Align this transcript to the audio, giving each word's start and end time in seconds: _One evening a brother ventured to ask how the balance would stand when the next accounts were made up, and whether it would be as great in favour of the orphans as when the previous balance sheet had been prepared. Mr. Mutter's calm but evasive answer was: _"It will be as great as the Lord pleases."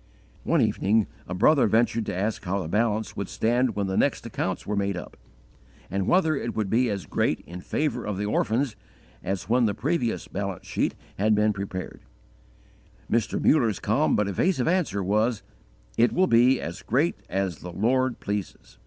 _One 0.44 0.62
evening 0.62 1.08
a 1.28 1.34
brother 1.34 1.66
ventured 1.66 2.06
to 2.06 2.14
ask 2.16 2.42
how 2.46 2.62
the 2.62 2.68
balance 2.68 3.18
would 3.18 3.28
stand 3.28 3.76
when 3.76 3.86
the 3.86 3.98
next 3.98 4.24
accounts 4.24 4.66
were 4.66 4.74
made 4.74 4.96
up, 4.96 5.14
and 5.90 6.06
whether 6.08 6.34
it 6.34 6.56
would 6.56 6.70
be 6.70 6.88
as 6.88 7.04
great 7.04 7.40
in 7.40 7.60
favour 7.60 8.06
of 8.06 8.16
the 8.16 8.24
orphans 8.24 8.76
as 9.22 9.50
when 9.50 9.66
the 9.66 9.74
previous 9.74 10.26
balance 10.26 10.66
sheet 10.66 10.94
had 11.18 11.34
been 11.34 11.52
prepared. 11.52 12.00
Mr. 13.12 13.38
Mutter's 13.44 13.78
calm 13.78 14.16
but 14.16 14.26
evasive 14.26 14.66
answer 14.66 15.04
was: 15.04 15.42
_"It 15.98 16.12
will 16.12 16.26
be 16.28 16.58
as 16.62 16.80
great 16.80 17.16
as 17.28 17.58
the 17.58 17.70
Lord 17.70 18.20
pleases." 18.20 18.78